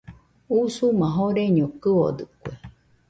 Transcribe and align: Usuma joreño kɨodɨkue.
Usuma 0.59 1.05
joreño 1.15 1.67
kɨodɨkue. 1.81 2.51